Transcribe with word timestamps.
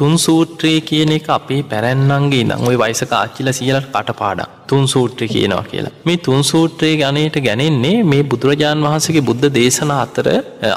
තුන් 0.00 0.14
සූත්‍රයේ 0.18 0.80
කියන 0.82 1.12
එක 1.12 1.26
අපේ 1.30 1.60
පැරැන්නන්ගේ 1.64 2.44
නම් 2.44 2.62
ඔය 2.68 2.76
වයිසක 2.76 3.12
ආච්චිල 3.14 3.48
සියලට 3.52 3.88
කටපාඩ 3.88 4.40
තුන් 4.66 4.84
සූත්‍රය 4.86 5.26
කියනවා 5.28 5.64
කියලා. 5.64 5.92
මේ 6.06 6.18
තුන් 6.18 6.40
සූත්‍රයේ 6.42 6.94
ගනයට 7.00 7.36
ගැනෙන්නේ 7.38 7.96
මේ 8.04 8.22
බුදුරජාණන් 8.24 8.86
වහන්සගේ 8.86 9.22
බුද්ධ 9.22 9.46
දේශන 9.50 9.92
අතර 9.96 10.28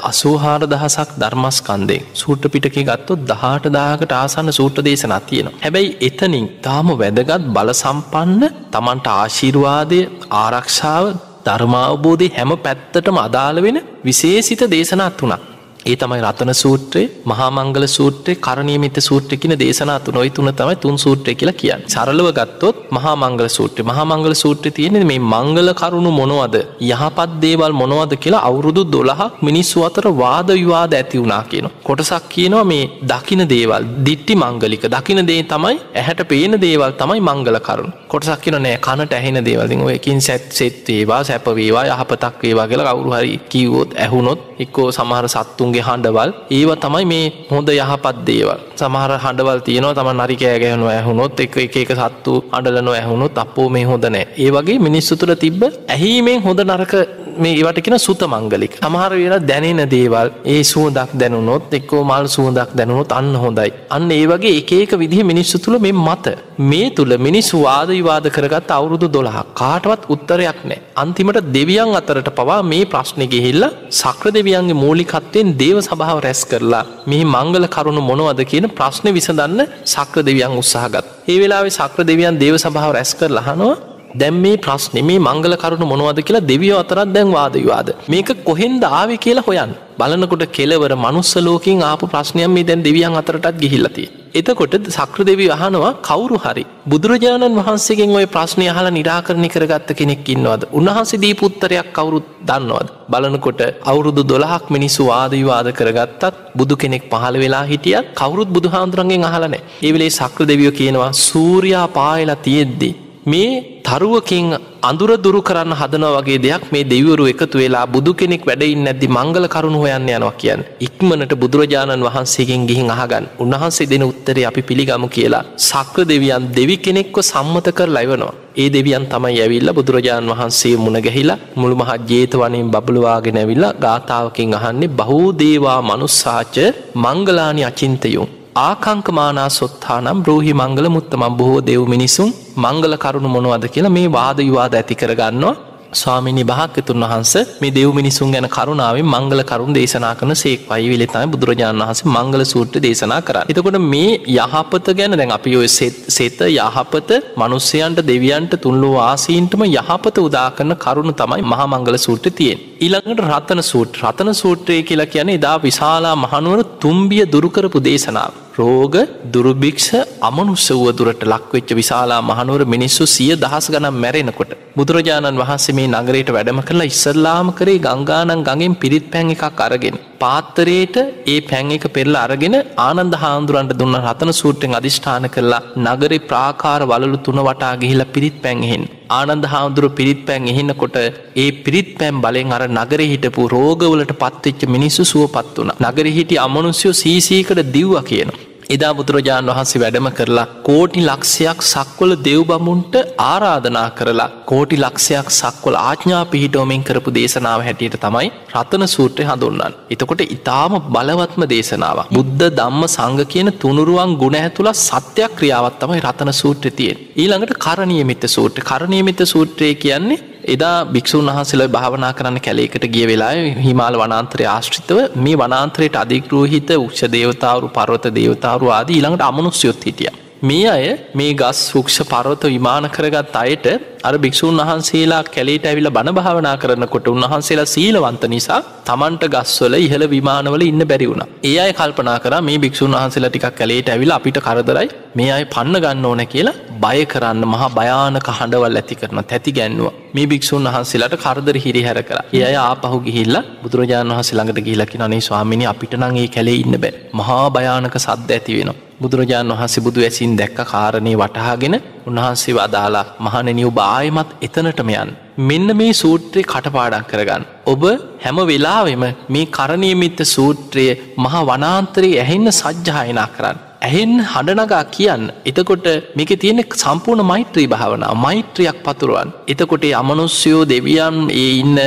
අසූහාර 0.02 0.60
දහසක් 0.64 1.10
ධර්මස්කන්දේ 1.16 2.00
සූට්‍ර 2.14 2.48
පිටක 2.48 2.78
ගත්තොත් 2.82 3.22
දහට 3.24 3.72
දාකට 3.72 4.12
ආසන්න 4.14 4.52
සූට්‍ර 4.52 4.82
දේශන 4.82 5.16
තියෙනවා. 5.22 5.56
හැබැයි 5.58 5.96
එතනින් 6.00 6.48
තාම 6.62 6.90
වැදගත් 6.94 7.48
බල 7.56 7.72
සම්පන්න 7.74 8.44
තමන්ට 8.70 9.08
ආශීර්වාදය 9.14 10.02
ආරක්ෂාව 10.40 11.06
ධර්මාවබෝධය 11.46 12.28
හැම 12.30 12.52
පැත්තටම 12.58 13.24
අදාළ 13.26 13.58
වෙන 13.62 13.80
විශේසිත 14.04 14.62
දේශනත් 14.70 15.20
වුණක්. 15.20 15.53
ඒ 15.90 15.96
තමයි 16.00 16.20
රතන 16.26 16.50
සූත්‍රයේ 16.54 17.08
මහාමංගල 17.30 17.84
සූත්‍රයේ 17.94 18.40
කරණීයමිත 18.46 18.98
සූත්‍රය 19.06 19.36
කියන 19.40 19.54
දේශනා 19.62 19.98
තුන 20.04 20.16
ওই 20.20 20.30
තුන 20.36 20.48
තමයි 20.60 20.76
තුන් 20.84 20.96
සූත්‍රය 21.04 21.34
කියලා 21.40 21.56
කියන්නේ. 21.60 21.88
සරලව 21.94 22.28
ගත්තොත් 22.38 22.76
මහාමංගල 22.96 23.48
සූත්‍රය. 23.56 23.84
මහාමංගල 23.90 24.34
සූත්‍රයේ 24.42 24.76
තියෙන්නේ 24.78 25.04
මේ 25.10 25.20
මංගල 25.34 25.68
කරුණු 25.80 26.12
මොනවද? 26.20 26.56
යහපත් 26.90 27.34
දේවල් 27.44 27.74
මොනවද 27.80 28.12
කියලා 28.24 28.42
අවුරුදු 28.48 28.84
12ක් 28.94 29.42
මිනිස්සු 29.48 29.84
අතර 29.88 30.06
වාද 30.22 30.48
විවාද 30.54 30.94
ඇති 31.00 31.20
වුණා 31.22 31.42
කියනවා. 31.50 31.74
කොටසක් 31.88 32.24
කියනවා 32.34 32.64
මේ 32.72 32.88
දකින 33.12 33.42
දේවල්, 33.54 33.84
දිට්ටි 34.06 34.34
මංගලික. 34.36 34.86
දකින 34.96 35.20
දේ 35.30 35.42
තමයි 35.52 35.76
ඇහැට 36.00 36.22
පේන 36.32 36.60
දේවල් 36.66 36.96
තමයි 37.02 37.20
මංගල 37.28 37.60
කරුණු. 37.68 37.92
කොටසක් 38.12 38.40
කියනවා 38.44 38.64
නෑ 38.66 38.80
කනට 38.88 39.12
ඇහෙන 39.20 39.38
දේවල්. 39.50 39.66
ඉතින් 39.66 39.84
ඔය 39.86 39.94
එකින් 39.98 40.20
සැත් 40.20 40.48
සෙත් 40.58 40.88
වේවා, 40.88 41.22
සැප 41.24 41.46
වේවා, 41.60 41.84
යහපතක් 41.92 42.42
වේවා 42.42 42.68
කියලා 42.72 42.94
කවුරු 42.94 43.16
හරි 43.18 43.38
කිව්වොත් 43.52 43.90
ඇහුනොත් 44.04 44.40
එක්කෝ 44.64 44.88
සමහර 44.98 45.28
සත්තුන් 45.36 45.73
සතුන්ගේ 45.74 45.84
හඬවල්. 45.88 46.30
ඒව 46.56 46.70
තමයි 46.84 47.04
මේ 47.12 47.32
හොඳ 47.50 47.68
යහපත් 47.68 48.16
දේවල්. 48.28 48.58
සමහර 48.80 49.12
හඬවල් 49.24 49.60
තියෙනවා 49.66 49.94
තම 49.98 50.10
නරිකෑ 50.20 50.58
ගැහුණු 50.62 50.86
ඇහුණොත් 50.94 51.40
එක 51.44 51.56
එක 51.66 51.76
එක 51.82 51.90
සත්තු 52.00 52.34
අඩලන 52.56 52.88
ඇහුණොත් 52.94 53.38
අපෝ 53.44 53.68
මේ 53.68 53.84
හොඳ 53.90 54.06
නෑ. 54.14 54.26
ඒ 54.44 54.50
වගේ 54.56 54.78
මිනිස්සු 54.86 55.16
තුළ 55.20 55.34
තිබ්බ 55.44 55.62
ඇහීමෙන් 55.94 56.42
හොඳ 56.46 56.60
නරක 56.68 56.94
මේ 57.42 57.54
ඒවට 57.54 57.80
කියෙන 57.84 57.98
සුත 57.98 58.22
මංගලික. 58.24 58.74
සමහර 58.80 59.12
වෙලා 59.14 59.40
දැනෙන 59.50 59.82
දේවල් 59.94 60.28
ඒ 60.46 60.62
සුවදක් 60.64 61.10
දැනුනොත් 61.14 61.74
එක්කෝ 61.78 62.02
මල් 62.04 62.26
සුවදක් 62.28 62.70
දැනුනොත් 62.78 63.12
අන්න 63.12 63.34
හොඳයි. 63.34 63.70
අන්න 63.90 64.10
ඒ 64.10 64.26
වගේ 64.26 64.54
එකඒක 64.60 64.92
විදිහ 65.02 65.22
මිනිස්සු 65.32 65.58
තුළ 65.58 65.78
මේ 65.78 65.94
මත. 66.06 66.26
මේ 66.70 66.90
තුළ 66.90 67.14
මිනිස්සු 67.18 67.62
වාද 67.62 67.88
විවාද 67.90 68.26
කරගත් 68.36 68.70
අවුරුදු 68.70 69.08
දොළහ 69.08 69.38
කාටවත් 69.54 70.02
උත්තරයක් 70.08 70.60
නෑ. 70.64 70.80
අන්තිමට 70.96 71.38
දෙවියන් 71.56 71.94
අතරට 72.00 72.28
පවා 72.38 72.60
මේ 72.64 72.84
ප්‍රශ්නය 72.86 73.26
ගෙහිල්ල 73.32 73.64
සක්‍ර 73.92 74.26
දෙවියන්ගේ 74.36 74.80
මූලිකත්වයෙන් 74.84 75.48
දේව 75.62 75.78
සභාව 75.88 76.18
රැස් 76.26 76.42
කරලා 76.50 76.84
මෙහි 77.06 77.24
මංගල 77.26 77.66
කරුණු 77.68 78.02
මොනවද 78.10 78.42
කියන 78.50 78.68
ප්‍රශ්න 78.78 79.08
විසඳන්න 79.16 79.60
සක්‍ර 79.94 80.22
දෙවියන් 80.28 80.54
උත්සාහගත් 80.60 81.10
ඒ 81.28 81.40
වෙලාවේ 81.42 81.76
සක්‍ර 81.78 82.06
දෙවියන් 82.10 82.40
දේව 82.42 82.56
සභාව 82.64 82.94
රැස් 82.96 83.12
කර 83.18 83.30
ලහනවා 83.30 83.93
දැම් 84.14 84.36
මේ 84.36 84.56
ප්‍රශ්න 84.56 84.98
මේ 85.02 85.20
මංගල 85.20 85.54
කරුණු 85.56 85.86
මොනවද 85.86 86.20
කියලා 86.22 86.46
දෙවියෝ 86.50 86.80
අතරත් 86.80 87.14
දැන් 87.14 87.30
වාදවිවාද 87.30 87.88
මේක 88.08 88.28
කොහෙන්ද 88.44 88.84
ආවි 88.90 89.16
කියලා 89.18 89.46
හොයන් 89.46 89.72
බලනකොට 89.98 90.44
කෙලවර 90.48 90.92
මනුස්සලෝකින් 90.96 91.82
ආපු 91.82 92.06
ප්‍රශ්නයම් 92.06 92.52
මේ 92.56 92.66
දැන් 92.68 92.84
දෙවියන් 92.86 93.16
අතරටත් 93.20 93.58
ගිහිල්ලති. 93.62 94.04
එතකොට 94.32 94.74
සක්‍ර 94.90 95.20
දෙවී 95.22 95.50
අහනවා 95.56 95.92
කවුරු 96.00 96.38
හරි 96.38 96.64
බුදුරජාණන් 96.86 97.58
වහන්සේගෙන් 97.60 98.16
ඔය 98.20 98.26
ප්‍රශ්නය 98.26 98.66
අහලා 98.66 98.94
නිරාකරණය 98.98 99.48
කරගත්ත 99.48 99.90
කෙනෙක් 99.92 100.28
ඉන්නවද? 100.28 100.62
උන්වහන්සේ 100.72 101.22
දීපුත්තරයක් 101.24 101.88
කවුරුත් 101.92 102.26
දන්නවද? 102.48 102.88
බලනකොට 103.08 103.62
අවුරුදු 103.84 104.22
දොළහක් 104.24 104.66
මිනිස්සු 104.70 105.04
වාදවිවාද 105.04 105.70
කරගත්තත් 105.72 106.42
බුදු 106.54 106.76
කෙනෙක් 106.76 107.06
පහළ 107.10 107.38
වෙලා 107.38 107.64
හිටියත් 107.64 108.12
කවුරුත් 108.14 108.50
බුදුහාන්දුරන්ගෙන් 108.56 109.30
අහලනෑ 109.30 109.64
ඒවෙලේ 109.82 110.12
සක්‍ර 110.12 110.50
දෙවියෝ 110.52 110.78
කියනවා 110.80 111.10
සූරයා 111.20 111.86
පායලා 111.90 112.42
තියෙද්දී 112.46 112.94
මේ 113.32 113.80
තරුවකින් 113.86 114.46
අඳුර 114.82 115.10
දුරු 115.24 115.40
කරන්න 115.48 115.72
හදන 115.80 116.04
වගේ 116.16 116.38
දෙයක් 116.44 116.64
මේ 116.72 116.84
දෙවරු 116.84 117.24
එකතු 117.32 117.56
වෙලා 117.60 117.84
බුදු 117.94 118.12
කෙනෙක් 118.20 118.42
වැඩයින් 118.48 118.82
නැද්දි 118.86 119.08
මංගල 119.08 119.46
කරුණු 119.54 119.78
හොයන්න 119.84 120.08
යනවා 120.08 120.34
කියන්න. 120.40 120.64
ඉක්මනට 120.86 121.32
බුදුරජාණන් 121.42 122.04
වහන්සේගෙන් 122.06 122.66
ගිහින් 122.68 122.92
අහගන්න 122.96 123.30
උන්වහන්සේ 123.44 123.88
දෙන 123.92 124.04
උත්තරේ 124.10 124.46
අපි 124.50 124.62
පිළිගමු 124.68 125.08
කියලා. 125.08 125.44
සක්‍ර 125.68 126.04
දෙවියන් 126.12 126.52
දෙවි 126.58 126.76
කෙනෙක්ව 126.84 127.16
සම්මත 127.22 127.66
කර 127.78 127.88
ලැවනවා. 127.88 128.34
ඒ 128.56 128.68
දෙවියන් 128.68 129.08
තමයි 129.12 129.40
ඇවිල්ල 129.40 129.72
බුදුරජාණන් 129.78 130.32
වහන්සේ 130.32 130.76
මුණ 130.84 131.00
ගැහිලා 131.06 131.40
මුළු 131.56 131.80
මහත් 131.80 132.00
ජේතවනින් 132.10 132.70
බබළුවාගෙන 132.70 133.40
ඇවිල්ලා 133.42 133.74
ගාථාවකින් 133.84 134.56
අහන්නේ 134.60 134.94
බහූදේවා 135.00 135.80
මනුස්සාච 135.82 136.56
මංගලානි 137.04 137.62
අචින්තයුම්. 137.70 138.28
ආකංකමානා 138.56 139.46
සොත්තානම් 139.50 140.18
බ්‍රෝහි 140.22 140.52
මංගල 140.52 140.86
මුත්තම 140.88 141.22
බොහෝ 141.38 141.60
දෙව් 141.62 141.84
මිනිසුන් 141.86 142.28
මංගල 142.56 142.92
කරුණු 142.96 143.28
මොනවද 143.28 143.64
කියලා 143.68 143.90
මේ 143.90 144.08
වාද 144.08 144.38
විවාද 144.40 144.74
ඇති 144.74 144.94
කරගන්නවා 144.94 145.54
ස්වාමිනි 145.92 146.44
භාක්‍යතුන් 146.44 147.04
වහන්ස 147.04 147.32
මේ 147.60 147.70
දෙව් 147.70 147.90
මිනිසුන් 147.90 148.28
ගැන 148.34 148.46
කරුණාවෙන් 148.48 149.06
මංගල 149.06 149.42
කරුණ 149.42 149.74
දේශනා 149.74 150.12
කරන 150.14 150.34
සේක් 150.34 150.60
පයි 150.68 150.86
විලතයි 150.92 151.24
බුදුරජාණන් 151.32 151.82
වහස 151.82 152.02
මංගල 152.08 152.44
සූට්‍ර 152.44 152.82
දේශනා 152.86 153.20
කර. 153.20 153.38
එතකොට 153.44 153.78
මේ 153.86 154.12
යහපත 154.36 154.88
ගැන 154.92 155.18
දැන් 155.20 155.34
අපි 155.38 155.56
ඔය 155.56 155.68
සෙත 156.10 156.40
යහපත 156.48 157.10
මනුස්සයන්ට 157.36 158.00
දෙවියන්ට 158.04 158.54
තුන්ලු 158.58 158.92
ආසීන්ටම 159.00 159.66
යහපත 159.68 160.22
උදා 160.26 160.46
කරන 160.52 160.76
කරුණු 160.76 161.14
තමයි 161.14 161.42
මහා 161.44 161.68
මංගල 161.72 161.98
සූට්‍ර 162.06 162.32
තියෙන්. 162.32 162.62
ඊළඟට 162.78 163.26
රතන 163.28 163.64
සූට් 163.64 164.00
රතන 164.04 164.32
සූත්‍රය 164.34 164.80
කියලා 164.84 165.10
කියන 165.12 165.36
එදා 165.36 165.58
විශාලා 165.60 166.16
මහනුවර 166.18 166.62
තුම්බිය 166.80 167.22
දුරුකරපු 167.26 167.86
දේශනාව. 167.90 168.43
රෝග 168.58 168.94
දුරුභික්ෂ 169.34 169.86
අමනුස්ස 170.28 170.66
වුව 170.70 170.90
දුරට 170.98 171.22
ලක්වෙච්ච 171.32 171.70
විශාලා 171.78 172.20
මහනුවර 172.30 172.62
මිනිස්සු 172.74 173.04
සිය 173.14 173.32
දහස් 173.36 173.66
ගනම් 173.74 173.96
මැරෙනකොට. 174.02 174.52
බුදුරජාණන් 174.78 175.40
වහන්සේ 175.40 175.74
මේ 175.78 175.90
නගරයට 175.90 176.30
වැඩම 176.36 176.60
කරලා 176.68 176.88
ඉස්සල්ලාම 176.92 177.48
කරේ 177.58 177.82
ගංගානන් 177.84 178.32
ගඟෙන් 178.46 178.72
පිරිත් 178.82 179.04
පැන් 179.12 179.28
එකක් 179.34 179.60
අරගෙන. 179.66 179.96
පාත්තරයට 180.22 180.96
ඒ 181.32 181.36
පැන් 181.50 181.70
එක 181.76 181.84
පෙරල 181.96 182.16
අරගෙන 182.22 182.56
ආනන්ද 182.86 183.14
හාමුදුරන්ට 183.22 183.74
දුන්න 183.80 183.98
රතන 184.00 184.32
සූට්‍රෙන් 184.40 184.74
අධිෂ්ඨාන 184.78 185.28
කරලා 185.34 185.62
නගරේ 185.84 186.24
ප්‍රාකාර 186.30 186.80
වලු 186.92 187.18
තුන 187.26 187.38
වටා 187.48 187.72
ගිහිලා 187.82 188.12
පිරිත් 188.14 188.38
පැන්හෙන්. 188.44 188.84
ආනන්ද 189.10 189.46
හාමුදුරු 189.52 189.90
පිරිත් 190.00 190.22
පැන් 190.28 190.50
එහින්නකොට 190.52 190.98
ඒ 191.36 191.48
පිරිත් 191.66 191.92
පැම් 192.00 192.18
බලෙන් 192.24 192.56
අර 192.56 192.62
නගර 192.70 193.00
හිටපු 193.12 193.44
රෝගවලට 193.56 194.14
පත්වෙච්ච 194.22 194.64
මිනිස්සු 194.76 195.04
සුවපත් 195.12 195.54
වන. 195.58 195.72
නගර 195.84 196.08
හිටි 196.18 196.42
අමනුස්යෝ 196.46 196.94
සීසීකට 197.02 197.62
දිව්ව 197.76 197.94
කියනවා. 198.10 198.53
එදා 198.70 198.92
බුදුරජාණන් 198.98 199.50
වහන්සේ 199.50 199.80
වැඩම 199.82 200.08
කරලා 200.18 200.46
කෝටි 200.68 201.00
ලක්ෂයක් 201.00 201.60
සක්වල 201.64 202.12
දෙව්බමුන්ට 202.26 202.94
ආරාධනා 203.24 203.86
කරලා 203.98 204.28
කෝටි 204.50 204.76
ලක්ෂයක් 204.76 205.28
සක්වල 205.38 205.76
ආඥා 205.80 206.22
පිහිටෝමෙන් 206.24 206.84
කරපු 206.88 207.14
දේශනාව 207.18 207.64
හැටියට 207.66 207.96
තමයි 208.04 208.30
රතන 208.54 208.86
සූත්‍රය 208.86 209.24
හඳුන්නන්. 209.24 209.76
එතකොට 209.90 210.22
ඉතාම 210.28 210.74
බලවත්ම 210.88 211.44
දේශනාව. 211.46 211.98
බුද්ධ 212.10 212.46
දම්ම 212.50 212.84
සංග 212.88 213.20
කියන 213.26 213.50
තුනුරුවන් 213.62 214.14
ගුණ 214.22 214.38
ඇතුළ 214.40 214.72
සත්‍යයක් 214.82 215.36
ක්‍රියාවත් 215.38 215.80
තමයි 215.80 216.04
රතන 216.06 216.32
සූත්‍රය 216.34 216.70
තියෙන්. 216.72 217.02
ඊළඟට 217.16 217.58
කරණීයමිත 217.64 218.24
සූත්‍ර 218.36 218.62
කරණීයමිත 218.62 219.20
සූත්‍රය 219.26 219.74
කියන්නේ 219.76 220.33
එදා 220.46 220.84
භික්‍ෂූන් 220.86 221.28
වහන්සේල 221.28 221.62
භාවනා 221.68 222.12
කරන්න 222.12 222.40
කැලේකට 222.40 222.84
ගිය 222.88 223.06
වෙලා 223.06 223.30
හිමාල 223.60 223.96
වනාන්තරය 223.96 224.44
ආශ්‍රිතව 224.46 224.98
මේ 225.18 225.36
වනාන්තරයට 225.36 225.96
අධිකරූහිත 225.96 226.70
උක්ෂ 226.76 227.06
දේවතාවරු 227.12 227.70
පර්වත 227.70 228.12
දේවතාවරු 228.14 228.70
ආදී 228.70 228.98
ඊළඟට 228.98 229.22
අමනුස්යොත් 229.22 229.86
හිටිය. 229.86 230.12
මේ 230.42 230.66
අය 230.66 230.86
මේ 231.14 231.34
ගස් 231.34 231.58
ෆුක්ෂ 231.70 231.98
පර්වත 232.04 232.44
විමාන 232.46 232.86
කරගත් 232.88 233.36
අයට 233.36 233.66
අර 234.02 234.14
භික්‍ෂූන් 234.14 234.58
වහන්සේලා 234.60 235.22
කැලේට 235.26 235.66
ඇවිල 235.66 235.88
බණ 235.88 236.14
භාවනා 236.14 236.54
කරනකොට 236.56 237.06
උන්වහන්සේලා 237.08 237.66
සීලවන්ත 237.66 238.24
නිසා 238.26 238.58
තමන්ට 238.84 239.24
ගස්වල 239.26 239.74
ඉහළ 239.76 240.04
විමානවල 240.06 240.62
ඉන්න 240.62 240.82
බැරි 240.82 241.06
වුණ. 241.06 241.24
ඒ 241.42 241.54
අය 241.58 241.72
කල්පනා 241.72 242.18
කර 242.18 242.34
මේ 242.40 242.58
භික්‍ෂූන් 242.58 242.96
වහන්සේලා 242.96 243.30
ටිකක් 243.30 243.54
කැලේට 243.54 243.88
ඇවිල 243.88 244.12
අපිට 244.12 244.38
කරදරයි 244.38 244.88
මේ 245.14 245.30
අය 245.30 245.44
පන්න 245.46 245.80
ගන්න 245.80 246.04
ඕන 246.04 246.22
කියලා 246.26 246.56
බය 246.80 247.00
කරන්න 247.06 247.44
මහා 247.46 247.70
භයානක 247.70 248.30
හඬවල් 248.30 248.80
ඇති 248.80 249.00
කරන 249.00 249.20
තැති 249.24 249.52
ගැන්නුව 249.52 249.88
මේ 250.14 250.26
භික්‍ෂූන් 250.26 250.68
වහන්සේලාට 250.68 251.16
කරදර 251.18 251.56
හිරි 251.58 251.82
හැර 251.82 252.00
කර 252.02 252.18
ඒ 252.32 252.42
අය 252.42 252.56
ආපහු 252.60 252.98
ගිහිල්ල 253.00 253.36
බුදුරජාණන් 253.62 254.16
වහසේ 254.16 254.36
ළඟට 254.36 254.66
ගිලකි 254.68 255.04
නේ 255.04 255.22
ස්වාමිනි 255.22 255.66
අපිට 255.66 255.94
නගේ 256.02 256.28
කැලේ 256.28 256.56
ඉන්න 256.56 256.76
බෑ 256.78 256.94
මහා 257.12 257.44
භයානක 257.50 257.96
සද්ද 257.98 258.30
ඇති 258.32 258.58
වෙනවා. 258.58 258.82
බුදුරජාණන් 259.04 259.54
වහන්සේ 259.54 259.84
බුදු 259.86 260.06
ඇසින් 260.06 260.32
දැක්ක 260.40 260.58
කාරණය 260.72 261.12
වටහාගෙන 261.22 261.76
උන්වහන්සේ 262.08 262.56
වදාලා 262.58 263.04
මහනෙනිව් 263.26 263.70
බායමත් 263.80 264.30
එතනටම 264.46 264.90
යන්. 264.94 265.10
මෙන්න 265.48 265.68
මේ 265.76 265.92
සූත්‍රය 265.94 266.42
කටපාඩක් 266.44 267.06
කරගන්න. 267.10 267.44
ඔබ 267.72 267.82
හැම 268.24 268.38
වෙලාවෙම 268.50 269.04
මේ 269.28 269.50
කරණයමිත්ත 269.56 270.20
සූත්‍රය 270.34 270.86
මහා 271.18 271.46
වනාන්තරයේ 271.50 272.20
ඇහෙන්න 272.24 272.50
සජ්්‍යායනා 272.52 273.28
කරන්න. 273.36 273.58
ඇහෙන් 273.84 274.12
හඬනගා 274.24 274.82
කියන්න. 274.90 275.24
එතකොට 275.44 275.86
මේක 276.14 276.32
තියෙන 276.42 276.62
සම්පූර්ණ 276.74 277.24
මෛත්‍රී 277.24 277.66
භාවනා 277.66 278.12
මෛත්‍රයක් 278.16 278.78
පතුරුවන් 278.86 279.30
එතකොට 279.46 279.84
අමනුස්්‍යයෝ 280.00 280.62
දෙවියන් 280.66 281.18
ඒ 281.32 281.50
ඉන්න 281.62 281.78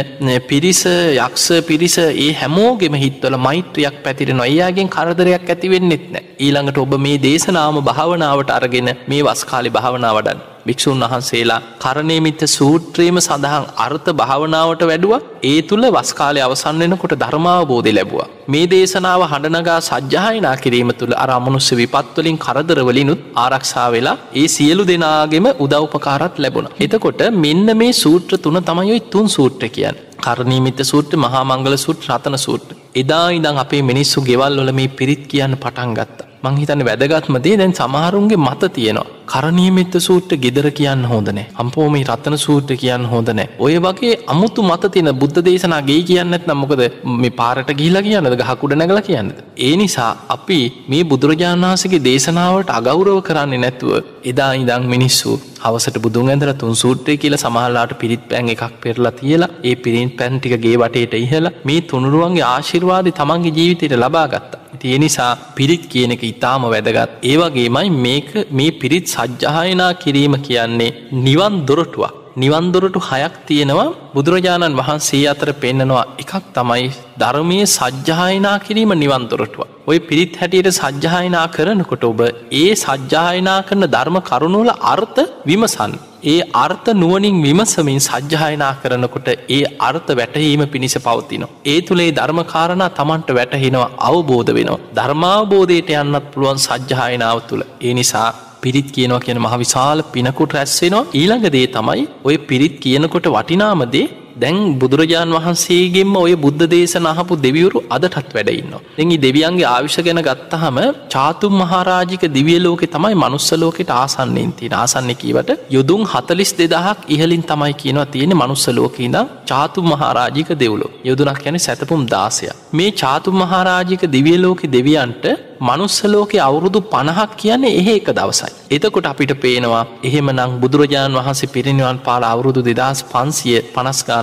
පිරිස 0.50 0.84
යක්ෂ 1.18 1.48
පිරිස 1.70 1.98
ඒ 2.06 2.30
හැමෝගෙම 2.34 2.98
හිත්වල 3.04 3.38
මෛත්‍රයක් 3.40 3.98
පැතිරෙන 4.04 4.44
අයාගෙන් 4.48 4.90
කරදරයක් 4.90 5.48
ඇතිවෙන්නෙත් 5.48 6.06
නෑ. 6.14 6.26
ඊළඟට 6.40 6.84
ඔබ 6.84 6.94
මේ 6.98 7.18
දේශනාම 7.20 7.80
භාවනාවට 7.90 8.56
අරගෙන 8.58 8.90
මේ 9.08 9.24
වස්කාලි 9.24 9.70
භාවනාවඩන් 9.70 10.40
භික්‍ෂූන් 10.68 11.04
වහන්සේලා 11.04 11.60
කරණයමිත්ත 11.84 12.42
සූත්‍රයම 12.56 13.18
සඳහන් 13.20 13.66
අර්ථ 13.86 14.10
භාවනාවට 14.20 14.84
වැඩුව 14.90 15.14
ඒ 15.44 15.60
තුළ 15.70 15.86
වස්කාලය 15.96 16.42
අවසන් 16.46 16.82
වෙනකොට 16.84 17.14
ධර්මාවබෝධය 17.24 17.94
ලැබවා. 17.98 18.28
මේ 18.48 18.66
දේශනාව 18.74 19.22
හඬනගා 19.32 19.80
සජ්්‍යායනා 19.90 20.56
කිරීම 20.64 20.92
තුළ 21.00 21.16
අරමුණුස්ස 21.24 21.70
විපත්වලින් 21.82 22.38
කරදරවලිනුත් 22.38 23.22
ආරක්ෂා 23.44 23.88
වෙලා 23.92 24.18
ඒ 24.34 24.48
සියලු 24.48 24.86
දෙනාගෙම 24.92 25.48
උදව්පකාරත් 25.66 26.36
ලැබුණ. 26.38 26.74
එතකොට 26.80 27.24
මෙන්න 27.44 27.70
මේ 27.78 27.94
සූත්‍ර 27.96 28.34
තුන 28.46 28.60
තමයොයි 28.64 29.02
තුන් 29.14 29.28
සූත්‍ර 29.30 29.66
කියන්. 29.70 29.98
කරණීමිත 30.20 30.80
සූත්‍ර 30.84 31.18
මහා 31.18 31.44
මංගල 31.44 31.76
සුට් 31.78 32.02
රතන 32.10 32.38
සූට්‍ර. 32.38 32.74
එදා 32.96 33.28
ඉදං 33.32 33.58
අපේ 33.58 33.82
මිනිස්සු 33.82 34.22
ගෙවල් 34.22 34.58
වල 34.60 34.72
මේ 34.72 34.90
පිරිත් 34.90 35.24
කියන්න 35.32 35.56
පටන් 35.58 35.94
ගත්ත. 35.94 36.18
මංහිතන්න 36.44 36.88
වැදගත්මදේ 36.88 37.56
දැන් 37.58 37.74
සමහරුන්ගේ 37.74 38.40
මත 38.40 38.74
තියෙනවා. 38.74 39.17
කරණීමෙත්ත 39.32 39.96
සූට්‍ර 40.06 40.38
ගෙදර 40.44 40.68
කියන්න 40.78 41.04
හෝදනෑ 41.12 41.46
අම්පෝමි 41.64 42.04
රත්තන 42.04 42.38
සූට්‍ර 42.44 42.76
කියන්න 42.84 43.08
හෝදනෑ 43.12 43.48
ඔය 43.66 43.76
වගේ 43.86 44.14
අමුතු 44.34 44.68
මත 44.70 44.92
තින 44.96 45.10
බුද්ධ 45.22 45.40
දේශනා 45.48 45.82
ගේ 45.90 46.02
කියන්නත් 46.10 46.48
නම්මොකද 46.52 46.84
මේ 47.16 47.34
පාරට 47.40 47.72
ගිහිලා 47.80 48.06
කියන්නද 48.08 48.38
ගහකුඩ 48.42 48.76
නැගල 48.82 49.02
කියන්න. 49.10 49.32
ඒ 49.60 49.74
නිසා 49.82 50.12
අපි 50.30 50.60
මේ 50.88 51.04
බුදුරජාණන් 51.12 51.68
වහන්සගේ 51.68 52.04
දේශනාවට 52.10 52.76
අගෞරව 52.80 53.20
කරන්නේ 53.30 53.64
නැතුව 53.66 53.94
එදා 54.32 54.52
ඉදං 54.62 54.86
මිනිස්සු 54.94 55.34
හවසට 55.64 55.98
බුදුන් 56.06 56.32
ඇදර 56.34 56.52
තුන් 56.62 56.76
සූට්‍රය 56.76 57.16
කියල 57.18 57.36
සමහල්ලාට 57.38 57.94
පිරිත් 58.02 58.24
පැන් 58.30 58.54
එකක් 58.54 58.64
පෙරලා 58.84 59.14
තියලා 59.20 59.54
ඒ 59.64 59.76
පිරින් 59.78 60.12
පැන්ටිකගේ 60.20 60.78
වටේට 60.78 61.18
ඉහලා 61.18 61.56
මේ 61.70 61.82
තුනුරුවන්ගේ 61.92 62.48
ආශිර්වාද 62.48 63.12
තමන්ගේ 63.20 63.56
ජීවිතයට 63.58 63.98
ලබා 64.04 64.28
ගත්තා. 64.28 64.64
තිය 64.76 64.98
නිසා 64.98 65.32
පිරිත් 65.56 65.84
කියන 65.88 66.12
එක 66.12 66.24
ඉතාම 66.24 66.64
වැදගත්. 66.66 67.12
ඒවගේමයි 67.24 67.90
මේක 67.98 68.30
මේ 68.52 68.72
පිරිත් 68.74 69.08
සජ්්‍යහයනා 69.18 69.92
කිරීම 70.04 70.36
කියන්නේ 70.48 70.96
නිවන් 71.26 71.56
දොරටුවක්. 71.68 72.16
නිවන්දොරටු 72.42 73.00
හයක් 73.10 73.36
තියෙනවා 73.48 73.86
බුදුරජාණන් 74.16 74.78
වහන්සේ 74.80 75.22
අතර 75.32 75.50
පෙන්නනවා 75.64 76.04
එකක් 76.24 76.34
තමයි 76.58 76.84
ධර්මය 77.22 77.58
සජ්්‍යායනා 77.76 78.58
කිරීම 78.66 78.92
නිවන්දොරටුව. 79.04 79.64
ඔය 79.90 79.98
පිරිත් 80.10 80.36
හැටියට 80.42 80.70
සජ්්‍යායනා 80.80 81.46
කරනකොට 81.56 82.04
ඔබ 82.10 82.22
ඒ 82.62 82.70
සජ්්‍යායනා 82.84 83.60
කරන 83.70 83.86
ධර්ම 83.96 84.18
කරුණුවල 84.30 84.72
අර්ථ 84.94 85.22
විමසන්. 85.50 85.94
ඒ 86.24 86.40
අර්ථ 86.66 86.90
නුවනින් 87.02 87.38
විමසමින් 87.46 88.00
සජ්්‍යායනා 88.10 88.74
කරනකොට 88.84 89.30
ඒ 89.58 89.62
අර්ථ 89.90 90.12
වැටහීම 90.20 90.64
පිණිස 90.74 90.98
පවතිනවා. 91.00 91.54
ඒ 91.66 91.80
තුළේ 91.82 92.12
ධර්මකාරණ 92.12 92.86
තමන්ට 93.00 93.38
වැටහෙනවා 93.40 93.94
අවබෝධ 94.10 94.52
වෙනවා. 94.58 94.84
ධර්මාවබෝධයට 95.00 95.96
යන්නත් 96.02 96.28
පුළුවන් 96.34 96.62
සජ්්‍යායනාව 96.68 97.40
තුළ. 97.50 97.66
ඒ 97.82 97.96
නිසා 98.00 98.30
පිරිත් 98.68 98.88
කියනවා 98.96 99.24
කියන 99.26 99.42
මහ 99.42 99.58
විශාල 99.64 100.08
පිනකුට 100.14 100.56
රැස්සෙනවා 100.58 101.10
ඊළඟ 101.16 101.50
දේ 101.58 101.68
තමයි 101.76 102.08
ඔය 102.30 102.38
පිරිත් 102.50 102.78
කියනකොට 102.86 103.28
වටිනාමදේ 103.36 104.08
දැන් 104.38 104.58
බුදුරජාණන් 104.80 105.36
වහන්සේගෙන්ම 105.38 106.16
ඔය 106.18 106.34
බුද්ධ 106.38 106.66
දේශන 106.68 107.08
අහපු 107.08 107.38
දෙවියවරු 107.38 107.80
අදටත් 107.90 108.34
වැඩඉන්න. 108.36 108.74
දෙඟි 108.98 109.18
දෙවියන්ගේ 109.18 109.68
ආවිශ 109.68 109.98
ගැන 110.00 110.22
ගත්තහම 110.22 110.78
චාතුම් 111.08 111.56
මහරාජික 111.62 112.24
දිවිය 112.30 112.60
ලෝකෙ 112.60 112.86
තමයි 112.88 113.16
මනුස්සලෝකෙට 113.16 113.92
ආසන්නෙන් 113.96 114.52
තින 114.54 114.76
ආසන්න 114.76 115.12
කීවට 115.16 115.52
යුදුන් 115.70 116.04
හතලිස් 116.06 116.54
දෙදහක් 116.56 117.10
ඉහලින් 117.10 117.44
තමයි 117.44 117.74
කියනවා 117.76 118.08
තියෙන 118.08 118.36
මනුස්ස 118.36 118.68
ලෝකීද 118.70 119.18
චාතුම් 119.48 119.90
මහරාජික 119.94 120.52
දෙව්ලෝ 120.56 120.92
යුදුනක් 121.04 121.44
යැන 121.46 121.60
සැතපුම් 121.60 122.02
දාසය. 122.08 122.48
මේ 122.74 122.92
චාතුම් 122.94 123.36
මහරාජික 123.44 124.02
දිවිය 124.08 124.38
ලෝකෙ 124.38 124.66
දෙවියන්ට 124.70 125.28
මනුස්සලෝකෙ 125.60 126.38
අවුරුදු 126.40 126.80
පණහක් 126.84 127.32
කියන්නේ 127.36 127.74
එහෙ 127.74 127.94
එක 127.94 128.10
දවසයි. 128.12 128.52
එතකොට 128.70 129.06
අපිට 129.06 129.34
පේනවා 129.36 129.84
එහෙම 130.04 130.30
නං 130.30 130.52
බුදුරජාණන් 130.60 131.18
වහන්සේ 131.18 131.50
පිරිනිවන් 131.50 132.00
පාල 132.00 132.24
අවුරුදු 132.24 132.62
දෙදස් 132.62 133.00
පන්සිය 133.06 133.58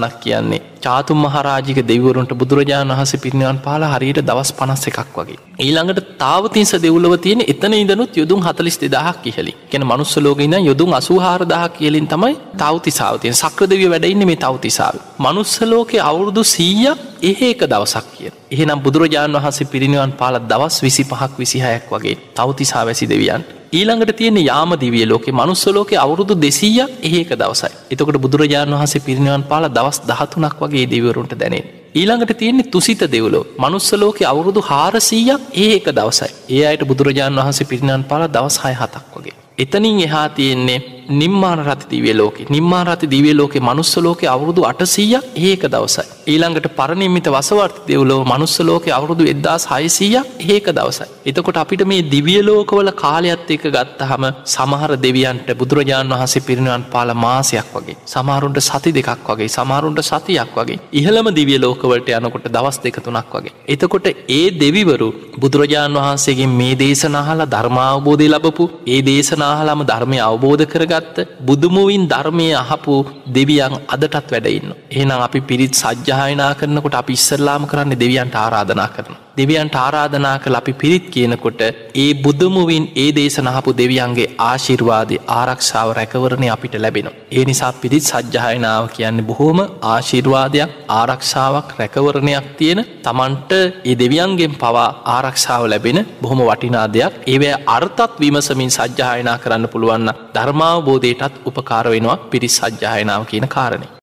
පනස්ගානක් 0.04 0.20
කියන්නේ 0.20 0.73
චාතුම් 0.84 1.18
මහරාජික 1.24 1.78
දෙවරුන්ට 1.84 2.32
බුදුරජාණන් 2.34 2.92
වහස 2.92 3.12
පිරිනිවන් 3.18 3.58
පාල 3.58 3.82
හරියට 3.86 4.20
දවස් 4.22 4.50
පනස් 4.52 4.84
එකක් 4.90 5.14
වගේ. 5.14 5.38
ඊළඟට 5.58 6.10
තාවතින්ස 6.18 6.72
දෙව්ලව 6.78 7.14
තියෙන 7.18 7.42
එතන 7.44 7.74
ඉදනුත් 7.74 8.12
යුදුම් 8.14 8.40
හතලිස් 8.40 8.76
දෙදහක් 8.76 9.18
කියහලි 9.24 9.54
කෙන 9.70 9.84
මනුස්සලෝගන්න 9.84 10.56
යුදුම් 10.62 10.92
අසූහාරදහක් 10.92 11.72
කියලින් 11.78 12.06
තමයි 12.06 12.34
තවතිසාාවතිය 12.56 13.34
සක්‍රදවිය 13.34 13.88
වැඩඉන්න 13.88 14.26
මේ 14.26 14.38
තවතිසාාව. 14.38 15.02
මනුස්සලෝකෙ 15.20 15.98
අවුරුදු 16.02 16.44
සීයක් 16.46 16.98
එහෙක 17.24 17.60
දවසක් 17.66 18.06
කිය. 18.12 18.32
එහෙනම් 18.52 18.78
බුදුරජාණන් 18.80 19.38
වහන්සේ 19.38 19.66
පිරිනිවන් 19.66 20.12
පාල 20.14 20.36
දවස් 20.44 20.76
විසි 20.82 21.04
පහක් 21.04 21.32
විසිහයක් 21.38 21.84
වගේ 21.90 22.16
තවතිසා 22.34 22.86
වැසි 22.86 23.06
දෙවියන් 23.08 23.44
ඊළඟට 23.72 24.12
තියෙන 24.12 24.36
යාම 24.40 24.72
දිවිය 24.76 25.04
ලෝක 25.04 25.24
මනුස්සලෝක 25.30 25.90
අවුරුදු 25.96 26.34
දෙසීයක් 26.36 26.90
ඒක 27.02 27.30
දවසයි 27.32 27.70
එතකට 27.90 28.18
බුදුරජාණන් 28.18 28.74
වහසේ 28.74 29.00
පිරිනිවන් 29.00 29.44
පාල 29.44 29.64
දවස් 29.68 29.98
දහතුනක් 30.02 30.60
වගේ 30.60 30.73
දෙවරුන්ට 30.86 31.34
දැනෙන්. 31.38 31.64
ඊළඟට 31.94 32.38
තියෙන්නේ 32.38 32.70
තුසිත 32.70 33.02
දෙවලෝ 33.12 33.44
මනුස්සලෝක 33.58 34.18
අවුරුදු 34.22 34.60
හාරසීයක් 34.62 35.42
ඒක 35.58 35.86
දවසයි 35.90 36.32
ඒ 36.50 36.66
අයට 36.66 36.82
බුදුරජාණන් 36.84 37.40
වහන්සේ 37.40 37.70
පිරිනිවන් 37.70 38.04
පාල 38.04 38.24
දවස් 38.28 38.56
හය 38.64 38.72
හතක් 38.72 39.06
වගේ. 39.16 39.34
එතනින් 39.58 40.00
එහා 40.00 40.28
තියෙන්නේ 40.30 40.78
නිම්මාන 41.12 41.60
රති 41.60 41.86
දිවිය 41.90 42.14
ලෝක 42.14 42.36
නිම්මා 42.48 42.84
රති 42.86 43.06
දිවිය 43.06 43.34
ලෝක 43.34 43.54
මනුස්සලෝක 43.60 44.22
අවුරුදු 44.26 44.62
අටසීයක් 44.64 45.24
ඒක 45.38 45.64
දවසයි. 45.66 46.04
ඊළඟට 46.26 46.68
පරණිමිත 46.70 47.26
වසවර්ත 47.28 47.76
දෙවලෝ 47.86 48.20
මනුස්සලෝක 48.24 48.86
අවුරුදු 48.90 49.24
එදදාස් 49.24 49.64
හයිසීයක් 49.66 50.26
ඒක 50.46 50.66
දවසයි. 50.70 51.08
එතකොට 51.26 51.56
අපිට 51.56 51.84
මේ 51.84 52.02
දිවියලෝකවල 52.04 52.90
කාලයක්ත් 52.94 53.50
එක 53.50 53.64
ගත්තහම 53.68 54.24
සමහර 54.46 54.92
දෙවියන්ට 54.98 55.48
බුදුරජාණන් 55.54 56.14
වහසේ 56.14 56.42
පිරිනිවන් 56.42 56.84
පාල 56.86 57.12
මාසයක් 57.16 57.68
වගේ 57.74 57.96
සමහරුන්ට 58.06 58.60
සති 58.60 58.92
දෙකක් 58.92 59.28
වගේ 59.28 59.48
සමහරුන්ට 59.48 60.02
සතියක් 60.02 60.56
වගේ 60.56 60.80
ඉහළම 60.94 61.28
දිවිය 61.32 61.58
ලෝකවලට 61.58 62.10
යනකොට 62.10 62.48
දවස් 62.48 62.78
දෙක 62.80 62.98
තුනක් 63.00 63.34
වගේ. 63.34 63.54
එතකොට 63.68 64.06
ඒ 64.30 64.44
දෙවිවරු 64.54 65.08
බුදුරජාණන් 65.38 65.98
වහන්සේගේ 65.98 66.50
මේ 66.52 66.74
දේශනාහලා 66.76 67.50
ධර්මාවබෝධය 67.54 68.28
ලබපු 68.28 68.64
ඒ 68.86 69.00
දේශනාහලම 69.02 69.80
ධර්මය 69.84 70.18
අවබෝධ 70.22 70.64
කරග 70.66 70.93
ගත්ත 70.94 71.26
බුදුමුවින් 71.48 72.08
ධර්මය 72.08 72.48
අහපු 72.54 72.94
දෙවියන් 73.36 73.76
අදටත් 73.94 74.32
වැඩඉන්න. 74.32 74.72
එහනම් 74.90 75.20
අපි 75.26 75.40
පිරිත් 75.50 75.74
සජ්්‍යායනා 75.74 76.52
කරනකොට 76.54 77.00
අපි 77.02 77.12
ඉස්සරලාම 77.12 77.70
කරන්න 77.70 78.00
දෙවියන්ට 78.02 78.36
ආරාධනා 78.36 78.90
කරන. 78.96 79.23
දෙවියන්ට 79.36 79.76
ආරාධනා 79.76 80.36
කළ 80.38 80.56
අපි 80.56 80.72
පිරිත් 80.74 81.06
කියනකොට 81.14 81.62
ඒ 81.96 82.08
බුදුමුවින් 82.24 82.84
ඒ 82.96 83.08
දේශනහපු 83.16 83.70
දෙවියන්ගේ 83.80 84.28
ආශිර්වාදය 84.40 85.16
ආරක්ෂාව 85.30 85.88
රැකවරණය 85.98 86.48
අපිට 86.48 86.76
ලැබෙන. 86.76 87.08
ඒ 87.30 87.44
නිසා 87.44 87.72
පිරිත් 87.74 88.04
සජ්්‍යායනාව 88.04 88.84
කියන්නේ 88.96 89.26
බොහෝම 89.30 89.60
ආශිර්වාදයක් 89.84 90.76
ආරක්ෂාවක් 90.90 91.74
රැකවරණයක් 91.80 92.46
තියෙන 92.58 92.82
තමන්ට 93.04 93.52
ඒ 93.84 93.96
දෙවියන්ගෙන් 93.96 94.54
පවා 94.56 94.88
ආරක්ෂාව 95.14 95.64
ලැබෙන 95.66 96.00
බොහොම 96.22 96.40
වටිනා 96.42 96.86
දෙයක් 96.88 97.18
ඒවැ 97.26 97.52
අර්ථත් 97.68 98.20
විමසමින් 98.20 98.70
සජ්්‍යායනා 98.70 99.38
කරන්න 99.38 99.68
පුළුවන්න 99.68 100.14
ධර්මාවබෝධයටත් 100.36 101.42
උපකාර 101.44 101.86
වෙනවා 101.88 102.22
පිරිස් 102.30 102.56
සජ්්‍යායනාව 102.60 103.22
කියන 103.26 103.48
කාරණය. 103.48 103.94